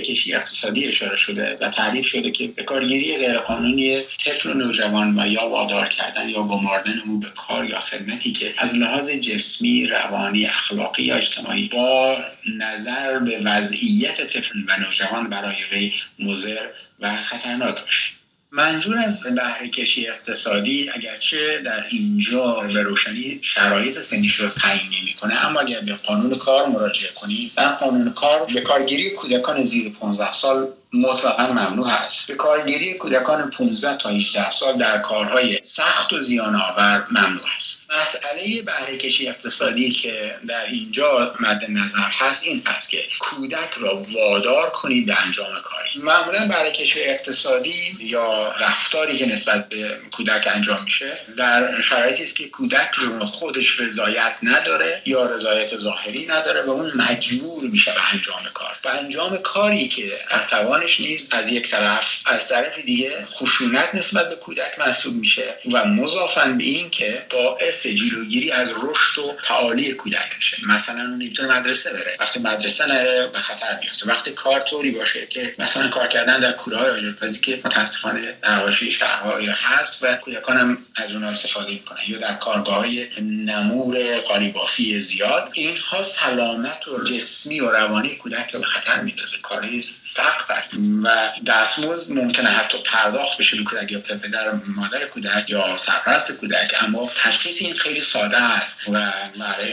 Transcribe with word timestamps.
کشی 0.00 0.34
اقتصادی 0.34 0.88
اشاره 0.88 1.16
شده 1.16 1.58
و 1.60 1.68
تعریف 1.68 2.06
شده 2.06 2.30
که 2.30 2.46
به 2.46 2.62
کارگیری 2.62 3.16
غیرقانونی 3.16 4.02
طفل 4.18 4.50
و 4.50 4.54
نوجوان 4.54 5.20
و 5.20 5.26
یا 5.26 5.48
وادار 5.48 5.88
کردن 5.88 6.28
یا 6.28 6.42
گماردن 6.42 6.98
او 6.98 7.20
به 7.20 7.28
کار 7.28 7.68
یا 7.68 7.80
خدمتی 7.80 8.32
که 8.32 8.54
از 8.58 8.74
لحاظ 8.74 9.10
جسمی 9.10 9.86
روانی 9.86 10.46
اخلاقی 10.46 11.02
یا 11.02 11.14
اجتماعی 11.14 11.68
با 11.68 12.16
نظر 12.56 13.18
به 13.18 13.38
وضعیت 13.38 14.26
طفل 14.26 14.58
و 14.68 14.76
نوجوان 14.80 15.28
برای 15.28 15.56
وی 15.72 15.92
مضر 16.18 16.68
و 17.00 17.16
خطرناک 17.16 17.84
باشه. 17.84 18.17
منظور 18.52 18.98
از 18.98 19.22
بهره 19.22 19.68
کشی 19.68 20.08
اقتصادی 20.08 20.90
اگرچه 20.94 21.58
در 21.64 21.84
اینجا 21.90 22.60
به 22.60 22.82
روشنی 22.82 23.40
شرایط 23.42 24.00
سنیش 24.00 24.34
رو 24.34 24.48
تعیین 24.48 24.90
نمی‌کنه 25.00 25.46
اما 25.46 25.60
اگر 25.60 25.80
به 25.80 25.94
قانون 25.94 26.34
کار 26.34 26.68
مراجعه 26.68 27.12
کنید 27.12 27.52
در 27.56 27.72
قانون 27.72 28.12
کار 28.12 28.46
به 28.54 28.60
کارگیری 28.60 29.10
کودکان 29.10 29.64
زیر 29.64 29.92
15 30.00 30.32
سال 30.32 30.68
مطلقا 30.92 31.46
ممنوع 31.46 31.90
هست 31.90 32.28
به 32.28 32.34
کارگیری 32.34 32.94
کودکان 32.94 33.50
15 33.50 33.96
تا 33.96 34.08
18 34.08 34.50
سال 34.50 34.76
در 34.76 34.98
کارهای 34.98 35.58
سخت 35.62 36.12
و 36.12 36.22
زیان 36.22 36.54
آور 36.54 37.06
ممنوع 37.10 37.46
است. 37.56 37.67
مسئله 37.90 38.62
بهره 38.62 38.96
کشی 38.96 39.28
اقتصادی 39.28 39.90
که 39.90 40.34
در 40.48 40.66
اینجا 40.66 41.34
مد 41.40 41.64
نظر 41.68 42.08
هست 42.18 42.46
این 42.46 42.62
است 42.66 42.88
که 42.88 42.98
کودک 43.18 43.70
را 43.80 43.96
وادار 43.96 44.70
کنید 44.70 45.06
به 45.06 45.22
انجام 45.26 45.46
کاری. 45.64 45.90
معمولا 46.02 46.46
بهره 46.46 46.72
کشی 46.72 47.00
اقتصادی 47.02 47.96
یا 48.00 48.52
رفتاری 48.52 49.16
که 49.16 49.26
نسبت 49.26 49.68
به 49.68 50.00
کودک 50.16 50.48
انجام 50.54 50.84
میشه 50.84 51.18
در 51.36 51.80
شرایطی 51.80 52.24
است 52.24 52.36
که 52.36 52.48
کودک 52.48 52.94
خودش 53.20 53.80
رضایت 53.80 54.32
نداره 54.42 55.02
یا 55.06 55.26
رضایت 55.26 55.76
ظاهری 55.76 56.26
نداره 56.26 56.62
و 56.62 56.70
اون 56.70 56.92
مجبور 56.96 57.64
میشه 57.64 57.92
به 57.92 58.12
انجام 58.12 58.42
کار. 58.54 58.76
و 58.84 58.88
انجام 58.88 59.36
کاری 59.36 59.88
که 59.88 60.12
توانش 60.50 61.00
نیست 61.00 61.34
از 61.34 61.48
یک 61.52 61.70
طرف 61.70 62.16
از 62.24 62.48
طرف 62.48 62.78
دیگه 62.78 63.26
خشونت 63.26 63.94
نسبت 63.94 64.28
به 64.28 64.36
کودک 64.36 64.78
محسوب 64.78 65.14
میشه 65.14 65.54
و 65.72 65.84
مضافن 65.84 66.58
به 66.58 66.64
این 66.64 66.90
که 66.90 67.26
باعث 67.30 67.77
باعث 67.84 67.96
جلوگیری 67.96 68.50
از 68.50 68.68
رشد 68.82 69.18
و 69.18 69.36
تعالی 69.44 69.92
کودک 69.92 70.36
میشه. 70.36 70.56
مثلا 70.68 71.00
اون 71.00 71.14
نمی‌تونه 71.14 71.58
مدرسه 71.58 71.92
بره. 71.92 72.14
وقتی 72.20 72.40
مدرسه 72.40 72.86
نره 72.86 73.26
به 73.26 73.38
خطر 73.38 73.78
میفته 73.80 74.06
وقتی 74.06 74.30
کار 74.30 74.60
طوری 74.60 74.90
باشه 74.90 75.26
که 75.26 75.54
مثلا 75.58 75.88
کار 75.88 76.06
کردن 76.06 76.40
در 76.40 76.52
کوره 76.52 76.76
های 76.76 76.90
آجرپزی 76.90 77.40
که 77.40 77.60
متاسفانه 77.64 78.36
در 78.42 78.54
حاشیه 78.54 78.90
شهرها 78.90 79.38
هست 79.52 80.02
و 80.02 80.14
کودکان 80.14 80.56
هم 80.56 80.78
از 80.96 81.12
اونها 81.12 81.30
استفاده 81.30 81.70
می‌کنن 81.70 81.98
یا 82.08 82.18
در 82.18 82.34
کارگاه 82.34 82.76
های 82.76 83.08
نمور 83.20 84.16
قالیبافی 84.16 85.00
زیاد 85.00 85.50
اینها 85.54 86.02
سلامت 86.02 86.88
و 86.88 87.04
جسمی 87.04 87.60
و 87.60 87.70
روانی 87.70 88.16
کودک 88.16 88.50
رو 88.54 88.60
به 88.60 88.66
خطر 88.66 89.00
میندازه. 89.00 89.38
کاری 89.42 89.82
سخت 90.04 90.50
است. 90.50 90.70
و 91.04 91.08
دستمزد 91.46 92.12
ممکنه 92.12 92.50
حتی 92.50 92.78
پرداخت 92.82 93.38
بشه 93.38 93.56
به 93.56 93.62
کودک 93.64 93.92
یا 93.92 94.00
پدر 94.00 94.52
مادر 94.66 95.04
کودک 95.04 95.50
یا 95.50 95.76
سرپرست 95.76 96.40
کودک. 96.40 96.74
اما 96.80 97.10
تشخیص 97.16 97.62
این 97.68 97.78
خیلی 97.78 98.00
ساده 98.00 98.42
است 98.42 98.88
و 98.88 98.96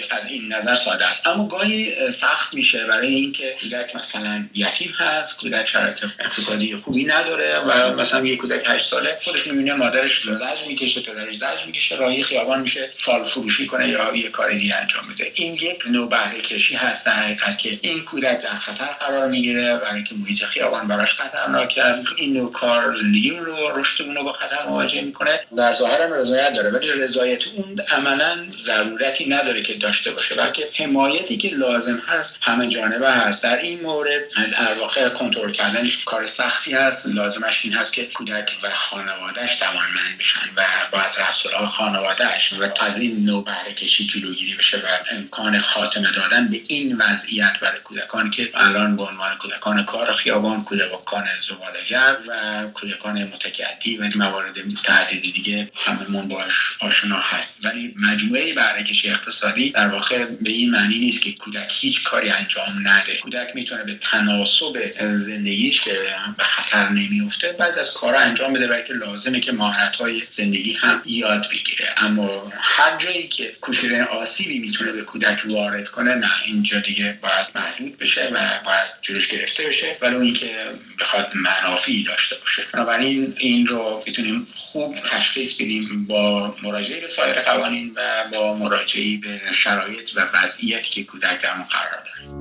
از 0.10 0.26
این 0.30 0.54
نظر 0.54 0.76
ساده 0.76 1.06
است. 1.06 1.28
اما 1.28 1.48
گاهی 1.48 2.12
سخت 2.12 2.56
میشه 2.56 2.86
برای 2.86 3.08
اینکه 3.08 3.56
کودک 3.62 3.96
مثلا 3.96 4.46
یتیم 4.54 4.94
هست 4.98 5.38
کودک 5.38 5.70
شرایط 5.70 6.04
اقتصادی 6.20 6.76
خوبی 6.76 7.04
نداره 7.04 7.60
و 7.60 7.96
مثلا 8.02 8.26
یک 8.26 8.40
کودک 8.40 8.64
8 8.68 8.86
ساله 8.86 9.18
خودش 9.24 9.48
می‌بینه 9.48 9.74
مادرش 9.74 10.22
زج 10.34 10.68
می‌کشه 10.68 11.02
پدرش 11.02 11.36
زج 11.36 11.66
می‌کشه 11.66 11.96
راهی 11.96 12.24
خیابان 12.24 12.62
میشه 12.62 12.90
فال 12.96 13.24
فروشی 13.24 13.68
کنه 13.68 13.90
یا 13.90 14.16
یه 14.16 14.30
کار 14.30 14.54
دیگه 14.54 14.76
انجام 14.76 15.04
بده. 15.14 15.32
این 15.36 15.54
یک 15.54 15.84
نوع 15.90 16.10
بهره 16.10 16.42
کشی 16.42 16.76
هست 16.76 17.06
در 17.06 17.12
حقیقت 17.12 17.60
که 17.60 17.80
این 17.82 18.06
کودک 18.06 18.42
در 18.42 18.54
خطر 18.54 18.86
قرار 18.86 19.28
می‌گیره 19.28 19.78
برای 19.78 19.96
اینکه 19.96 20.16
محیط 20.16 20.44
خیابان 20.44 20.88
براش 20.88 21.14
خطرناک 21.14 21.80
است. 21.82 22.08
این 22.16 22.34
نوع 22.34 22.52
کار 22.52 22.96
زندگی 22.96 23.30
رو 23.32 23.80
رشد 23.80 24.04
رو 24.04 24.24
با 24.24 24.32
خطر 24.32 24.66
مواجه 24.68 25.02
می‌کنه 25.02 25.40
در 25.58 25.74
ظاهر 25.74 26.02
هم 26.02 26.14
رضایت 26.14 26.54
داره. 26.54 26.70
ولی 26.70 26.88
رضایت 26.92 27.48
اون 27.48 27.82
عملا 27.92 28.48
ضرورتی 28.58 29.30
نداره 29.30 29.62
که 29.62 29.74
داشته 29.74 30.12
باشه 30.12 30.36
بلکه 30.36 30.70
حمایتی 30.76 31.38
که 31.38 31.50
لازم 31.50 31.98
هست 32.08 32.40
همه 32.42 32.68
جانبه 32.68 33.12
هست. 33.12 33.44
در 33.44 33.58
این 33.58 33.82
مورد 33.82 34.22
در 34.52 34.74
واقع 34.80 35.10
کنترل 35.10 35.52
کردنش 35.52 36.04
کار 36.04 36.26
سختی 36.26 36.74
هست. 36.74 37.08
لازمش 37.08 37.66
این 37.66 37.74
هست 37.74 37.94
که 37.94 38.06
کودک 38.06 38.58
و 38.64 38.70
خانوادهش 38.70 39.56
توانمند 39.56 40.18
بشن 40.20 40.50
و 40.58 40.62
باید 40.92 41.12
رفتارها 41.18 41.68
خانوادهش 41.68 42.54
و 42.54 42.70
از 42.82 43.00
این 43.00 43.26
نوع 43.26 43.46
کشی 43.78 44.08
جلوگیری 44.08 44.56
بشه 44.56 44.78
و 44.78 45.16
امکان 45.16 45.60
خاتمه 45.60 46.12
دادن 46.12 46.48
به 46.48 46.62
این 46.68 46.98
وضعیت 46.98 47.54
برای 47.62 47.80
کودکان 47.80 48.32
که 48.32 48.50
الان 48.54 48.96
به 48.96 49.04
عنوان 49.04 49.38
کودکان 49.38 49.86
کار 49.86 50.14
خیابان 50.14 50.64
کودکان 50.64 51.26
زبالهگر 51.40 52.18
و 52.28 52.64
کودکان 52.68 53.24
متکدی 53.24 53.98
و 53.98 54.08
موارد 54.16 54.56
تعدیدی 54.84 55.32
دیگه 55.32 55.72
هممون 55.76 56.28
باش 56.28 56.78
آشنا 56.82 57.20
هست. 57.20 57.62
ولی 57.76 57.96
مجموعه 58.00 58.54
بهرهکشی 58.54 59.10
اقتصادی 59.10 59.70
در 59.70 59.88
واقع 59.88 60.26
به 60.26 60.50
این 60.50 60.72
معنی 60.72 61.00
نیست 61.00 61.24
که 61.24 61.32
کودک 61.32 61.72
هیچ 61.80 62.04
کاری 62.04 62.30
انجام 62.30 62.66
نده. 62.84 63.18
کودک 63.22 63.52
می‌تونه 63.56 63.84
به 63.84 63.96
تناسب 63.96 64.92
زندگیش 65.02 65.82
که 65.82 66.00
به 66.38 66.44
خطر 66.44 66.90
نمیفته 66.90 67.52
بعضی 67.52 67.80
از 67.80 67.94
کارها 67.94 68.20
انجام 68.20 68.54
بده 68.54 68.68
برای 68.68 68.84
که 68.84 68.94
لازمه 68.94 69.40
که 69.40 69.52
مهارت 69.52 69.96
های 69.96 70.22
زندگی 70.30 70.74
هم 70.74 71.02
یاد 71.06 71.50
بگیره. 71.50 71.94
اما 71.98 72.52
هر 72.58 72.98
جایی 72.98 73.28
که 73.28 73.56
کوچکترین 73.62 74.02
آسیبی 74.02 74.60
می‌تونه 74.60 74.92
به 74.92 75.02
کودک 75.02 75.44
وارد 75.50 75.90
کنه 75.90 76.16
نه 76.16 76.32
اینجا 76.46 76.80
دیگه 76.80 77.20
باید 77.22 77.48
محدود 77.56 77.98
بشه 77.98 78.30
و 78.34 78.40
باید 78.66 78.86
جلوش 79.02 79.28
گرفته 79.28 79.64
بشه 79.64 79.98
ولی 80.02 80.16
اینکه 80.16 80.56
بخواد 81.00 81.34
منافعی 81.36 82.04
داشته 82.04 82.36
باشه. 82.36 82.64
بنابراین 82.74 83.34
این 83.38 83.68
رو 83.68 84.04
می‌تونیم 84.08 84.46
خوب 84.56 84.96
تشخیص 84.96 85.54
بدیم 85.54 86.06
با 86.06 86.56
مراجعه 86.64 87.02
به 87.02 87.08
سایر 87.08 87.42
و 87.74 88.28
با 88.32 88.54
مراجعه 88.54 89.18
به 89.18 89.42
شرایط 89.54 90.12
و 90.16 90.28
وضعیتی 90.34 90.90
که 90.90 91.04
کودک 91.04 91.42
در 91.42 91.50
قرار 91.50 92.04
داره 92.06 92.35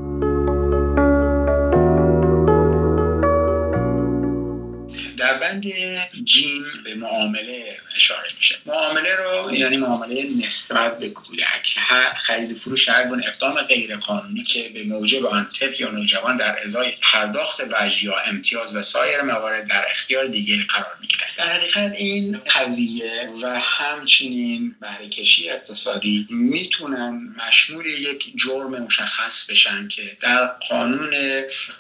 در 5.17 5.39
بند 5.39 5.67
جیم 6.25 6.65
به 6.85 6.95
معامله 6.95 7.79
اشاره 7.97 8.29
میشه. 8.37 8.59
معامله 8.67 9.17
رو 9.17 9.55
یعنی 9.55 9.77
معامله 9.77 10.29
نسبت 10.47 10.99
به 10.99 11.09
کودک. 11.09 11.77
خرید 12.17 12.57
فروش 12.57 12.89
هر 12.89 13.09
گونه 13.09 13.27
اقدام 13.27 13.63
غیر 13.63 13.97
قانونی 13.97 14.45
که 14.45 14.69
به 14.69 14.85
موجب 14.85 15.27
آن 15.27 15.49
طفل 15.49 15.83
یا 15.83 15.91
نوجوان 15.91 16.37
در 16.37 16.59
ازای 16.65 16.93
پرداخت 17.03 17.61
وجه 17.61 18.05
یا 18.05 18.19
امتیاز 18.19 18.77
و 18.77 18.83
سایر 18.83 19.23
موارد 19.23 19.69
در 19.69 19.85
اختیار 19.91 20.27
دیگه 20.27 20.65
قرار 20.67 20.97
می‌گیره 21.01 21.25
در 21.37 21.53
حقیقت 21.53 21.93
این 21.99 22.41
قضیه 22.55 23.31
و 23.43 23.61
همچنین 23.61 24.75
بهره 24.81 25.09
کشی 25.09 25.51
اقتصادی 25.51 26.27
می‌تونن 26.31 27.35
مشمول 27.49 27.87
یک 27.87 28.33
جرم 28.37 28.83
مشخص 28.83 29.51
بشن 29.51 29.89
که 29.89 30.17
در 30.21 30.47
قانون 30.47 31.15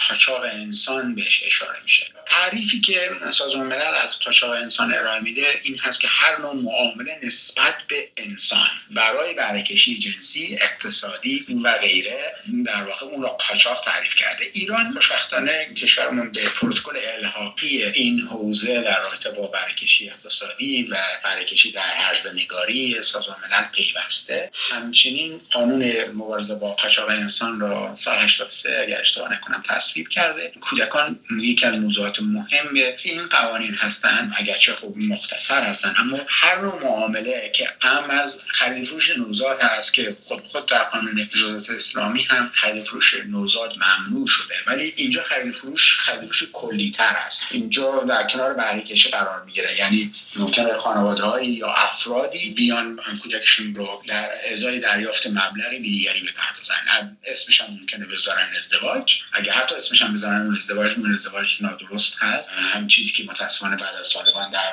قاچاق 0.08 0.44
انسان 0.52 1.14
بهش 1.14 1.42
اشاره 1.46 1.78
میشه. 1.82 2.06
تعریفی 2.26 2.80
که 2.80 3.10
سازمان 3.30 3.66
ملل 3.66 3.94
از 4.02 4.18
قاچاق 4.18 4.50
انسان 4.50 4.94
ارائه 4.94 5.20
میده 5.20 5.60
این 5.62 5.78
هست 5.78 6.00
که 6.00 6.08
هر 6.08 6.40
نوع 6.40 6.54
معامله 6.54 7.18
نسبت 7.22 7.74
به 7.88 8.08
انسان 8.16 8.68
برای 8.90 9.34
برکشی 9.34 9.98
جنسی 9.98 10.58
اقتصادی 10.60 11.46
و 11.64 11.78
غیره 11.78 12.34
در 12.66 12.82
واقع 12.82 13.06
اون 13.06 13.22
را 13.22 13.28
قاچاق 13.28 13.80
تعریف 13.84 14.14
کرده. 14.14 14.44
ایران 14.52 14.92
خوشبختانه 14.92 15.74
کشورمون 15.74 16.32
به 16.32 16.48
پروتکل 16.48 16.92
الحاقی 17.18 17.84
این 17.84 18.20
حوزه 18.20 18.82
در 18.82 19.02
رابطه 19.02 19.30
با 19.30 19.46
برکشی 19.46 20.10
اقتصادی 20.10 20.82
و 20.82 20.96
برکشی 21.24 21.72
در 21.72 21.82
نگاری 22.34 23.02
سازمان 23.02 23.36
ملل 23.42 23.64
پیوسته. 23.72 24.50
همچنین 24.70 25.40
قانون 25.52 26.04
مبارزه 26.14 26.54
با 26.54 26.72
قاچاق 26.72 27.08
انسان 27.08 27.60
را 27.60 27.94
سال 27.94 28.18
83 28.18 28.80
اگر 28.82 29.00
اشتباه 29.00 29.32
نکنم 29.32 29.62
تصویب 29.68 30.08
کرده. 30.08 30.52
کودکان 30.60 31.18
یکی 31.40 31.66
از 31.66 31.78
موضوعات 31.78 32.20
مهم 32.20 32.76
این 33.14 33.28
قوانین 33.28 33.74
هستند 33.74 34.32
اگرچه 34.36 34.72
خوب 34.72 35.02
مختصر 35.02 35.62
هستن 35.62 35.94
اما 35.98 36.20
هر 36.28 36.60
نوع 36.60 36.82
معامله 36.82 37.50
که 37.54 37.68
هم 37.80 38.10
از 38.10 38.44
خرید 38.48 38.84
فروش 38.84 39.18
نوزاد 39.18 39.60
هست 39.60 39.94
که 39.94 40.16
خود 40.20 40.44
خود 40.44 40.66
در 40.66 40.84
قانون 40.84 41.28
جزات 41.34 41.70
اسلامی 41.70 42.22
هم 42.22 42.50
خرید 42.54 42.82
فروش 42.82 43.14
نوزاد 43.26 43.74
ممنوع 43.76 44.26
شده 44.26 44.54
ولی 44.66 44.94
اینجا 44.96 45.22
خرید 45.22 45.54
فروش 45.54 45.96
خرید 45.98 46.24
فروش 46.24 46.44
کلی 46.52 46.90
تر 46.90 47.16
است 47.26 47.46
اینجا 47.50 48.00
در 48.08 48.26
کنار 48.26 48.54
بهره 48.54 48.80
کشی 48.80 49.10
قرار 49.10 49.44
می‌گیره. 49.44 49.78
یعنی 49.78 50.14
ممکنه 50.36 50.74
خانواده 50.74 51.44
یا 51.44 51.70
افرادی 51.70 52.50
بیان 52.50 53.00
کودکشون 53.22 53.74
رو 53.74 54.02
در 54.06 54.26
ازای 54.52 54.78
دریافت 54.78 55.26
مبلغی 55.26 55.78
دیگری 55.78 56.20
بپردازن. 56.20 57.16
اسمش 57.24 57.60
هم 57.60 57.74
ممکنه 57.80 58.06
بذارن 58.06 58.48
ازدواج. 58.58 59.22
اگه 59.32 59.52
حتی 59.52 59.74
اسمش 59.74 60.02
هم 60.02 60.14
بذارن 60.14 60.40
اون 60.40 60.56
ازدواج 60.56 60.94
اون 60.96 61.14
ازدواج 61.14 61.62
نادرست 61.62 62.18
هست. 62.18 62.50
چیزی 63.04 63.16
که 63.16 63.30
متاسفانه 63.30 63.76
بعد 63.76 63.94
از 63.94 64.08
طالبان 64.08 64.50
در 64.50 64.72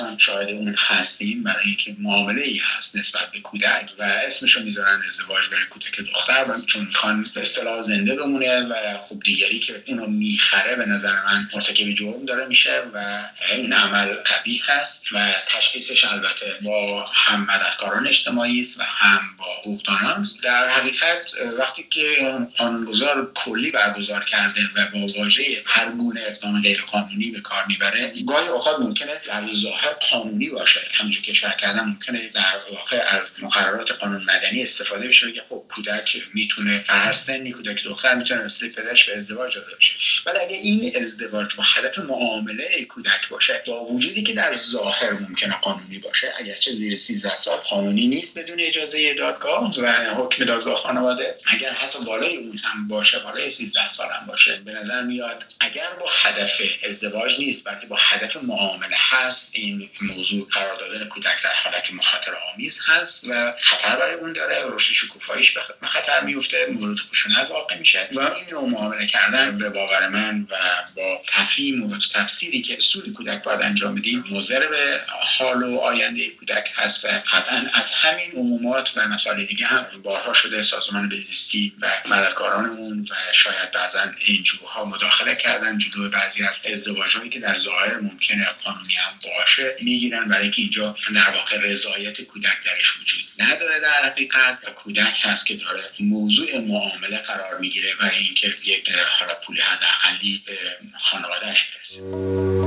افغانستان 0.00 0.18
شاهد 0.18 0.50
اون 0.50 0.74
هستیم 0.78 1.42
برای 1.42 1.66
اینکه 1.66 1.96
معامله 1.98 2.42
ای 2.42 2.60
هست 2.64 2.96
نسبت 2.96 3.30
به 3.32 3.40
کودک 3.40 3.92
و 3.98 4.02
اسمشو 4.02 4.60
می‌ذارن 4.60 5.02
ازدواج 5.06 5.48
برای 5.48 5.64
کودک 5.70 6.00
دختر 6.00 6.44
و 6.48 6.60
چون 6.60 6.84
می‌خوان 6.84 7.26
به 7.34 7.40
اصطلاح 7.40 7.80
زنده 7.80 8.14
بمونه 8.14 8.60
و 8.60 8.74
خب 9.08 9.20
دیگری 9.20 9.60
که 9.60 9.82
اینو 9.84 10.06
می‌خره 10.06 10.74
به 10.74 10.86
نظر 10.86 11.12
من 11.12 11.48
مرتکب 11.54 11.92
جرم 11.92 12.24
داره 12.24 12.46
میشه 12.46 12.82
و 12.94 13.20
این 13.56 13.72
عمل 13.72 14.14
قبیح 14.14 14.62
هست 14.66 15.04
و 15.12 15.32
تشخیصش 15.46 16.04
البته 16.04 16.46
با 16.62 17.04
هم 17.14 17.40
مددکاران 17.40 18.06
اجتماعی 18.06 18.60
است 18.60 18.80
و 18.80 18.82
هم 18.82 19.20
با 19.38 19.44
حقوقدانان 19.58 20.26
در 20.42 20.68
حقیقت 20.68 21.32
وقتی 21.58 21.86
که 21.90 22.16
قانونگذار 22.56 23.32
کلی 23.34 23.70
برگزار 23.70 24.24
کرده 24.24 24.60
و 24.76 24.86
با 24.92 25.06
واژه 25.18 25.62
هر 25.66 25.90
گونه 25.90 26.20
اقدام 26.26 26.62
غیرقانونی 26.62 27.30
به 27.30 27.40
کار 27.40 27.64
می‌بره 27.68 28.12
گاهی 28.26 28.48
اوقات 28.48 28.80
ممکنه 28.80 29.12
در 29.26 29.46
ظاهر 29.46 29.85
قانونی 29.92 30.48
باشه. 30.48 30.80
همونجور 30.92 31.22
که 31.22 31.32
شرح 31.32 31.56
کردم 31.56 31.84
ممکنه 31.84 32.28
در 32.28 32.60
واقع 32.70 33.04
از 33.08 33.30
مقررات 33.42 33.90
قانون 33.90 34.22
مدنی 34.22 34.62
استفاده 34.62 35.06
بشه 35.06 35.26
بگه 35.26 35.42
خب 35.48 35.64
کودک 35.74 36.22
می‌تونه 36.34 36.84
هر 36.88 37.12
سنی 37.12 37.52
کودک 37.52 37.84
دختر 37.84 38.14
می‌تونه 38.14 38.42
مثل 38.42 38.68
پدرش 38.68 39.10
به 39.10 39.16
ازدواج 39.16 39.54
داده 39.54 39.76
بشه. 39.76 39.94
ولی 40.26 40.38
اگه 40.38 40.56
این 40.56 40.92
ازدواج 40.96 41.56
با 41.56 41.64
هدف 41.66 41.98
معامله 41.98 42.84
کودک 42.84 43.28
باشه 43.28 43.62
با 43.66 43.84
وجودی 43.84 44.22
که 44.22 44.32
در 44.32 44.54
ظاهر 44.54 45.12
ممکنه 45.12 45.54
قانونی 45.60 45.98
باشه 45.98 46.32
اگرچه 46.38 46.72
زیر 46.72 46.96
13 46.96 47.34
سال 47.34 47.56
قانونی 47.56 48.06
نیست 48.06 48.38
بدون 48.38 48.60
اجازه 48.60 49.14
دادگاه 49.14 49.80
و 49.80 49.86
حکم 50.14 50.44
دادگاه 50.44 50.76
خانواده 50.76 51.36
اگر 51.46 51.72
حتی 51.72 51.98
بالای 51.98 52.36
اون 52.36 52.58
هم 52.58 52.88
باشه 52.88 53.18
بالای 53.18 53.50
13 53.50 53.88
سال 53.88 54.08
هم 54.20 54.26
باشه 54.26 54.60
به 54.64 54.72
نظر 54.72 55.02
میاد 55.02 55.44
اگر 55.60 55.90
با 56.00 56.06
هدف 56.22 56.60
ازدواج 56.84 57.38
نیست 57.38 57.64
بلکه 57.64 57.86
با 57.86 57.96
هدف 57.98 58.36
معامله 58.36 58.96
هست 58.98 59.50
این 59.54 59.75
موضوع 60.00 60.48
قرار 60.50 60.78
دادن 60.78 61.04
کودک 61.04 61.42
در 61.42 61.52
حالت 61.64 61.92
مخاطر 61.92 62.32
آمیز 62.54 62.80
هست 62.86 63.28
و 63.28 63.52
خطر 63.58 63.96
برای 63.96 64.14
اون 64.14 64.32
داره. 64.32 64.56
رشد 64.66 64.92
شکوفاییش 64.92 65.58
به 65.80 65.86
خطر 65.86 66.20
میفته 66.20 66.66
مورد 66.66 66.98
خشونت 66.98 67.50
واقع 67.50 67.76
میشه. 67.78 68.08
و 68.12 68.20
این 68.20 68.46
نوع 68.50 68.68
معامله 68.68 69.06
کردن 69.06 69.58
به 69.58 69.70
باور 69.70 70.08
من 70.08 70.46
و 70.50 70.54
با 70.96 71.20
تفهیم 71.26 71.82
و 71.82 71.98
تفسیری 71.98 72.62
که 72.62 72.76
اصول 72.76 73.12
کودک 73.12 73.42
باید 73.42 73.62
انجام 73.62 73.94
بدیم 73.94 74.24
مضر 74.30 74.66
به 74.66 75.00
حال 75.08 75.62
و 75.62 75.78
آینده 75.78 76.30
کودک 76.30 76.70
هست 76.74 77.04
و 77.04 77.08
قطعا 77.08 77.70
از 77.74 77.94
همین 77.94 78.32
عمومات 78.32 78.92
و 78.96 79.08
مسائل 79.08 79.44
دیگه 79.44 79.66
هم 79.66 79.86
بارها 80.02 80.32
شده. 80.32 80.62
سازمان 80.62 81.08
بهزیستی 81.08 81.72
و 81.80 81.90
مددکارانمون 82.08 83.08
و 83.10 83.14
شاید 83.32 83.72
بعضا 83.74 84.00
انجوها 84.28 84.84
مداخله 84.84 85.34
کردن 85.34 85.78
جلو 85.78 86.10
بعضی 86.10 86.44
از 86.44 86.58
ازدواجهایی 86.72 87.30
که 87.30 87.40
در 87.40 87.56
ظاهر 87.56 87.98
ممکنه 87.98 88.46
قانونی 88.64 88.94
هم 88.94 89.12
باشه. 89.24 89.65
می‌گیرن 89.82 90.24
برای 90.28 90.42
اینکه 90.42 90.62
اینجا 90.62 90.96
در 91.14 91.30
واقع 91.30 91.56
رضایت 91.60 92.20
کودک 92.20 92.64
درش 92.64 92.96
وجود 93.00 93.20
نداره 93.38 93.80
در 93.80 94.04
حقیقت 94.04 94.58
و 94.66 94.70
کودک 94.70 95.20
هست 95.22 95.46
که 95.46 95.56
داره 95.56 95.82
موضوع 96.00 96.60
معامله 96.60 97.18
قرار 97.18 97.58
می‌گیره 97.58 97.88
و 98.00 98.10
اینکه 98.20 98.54
یک 98.64 98.90
حالا 98.90 99.34
پول 99.46 99.56
حداقلی 99.60 100.42
به 100.46 100.58
خانوادهش 100.98 101.70
برسه. 101.70 102.65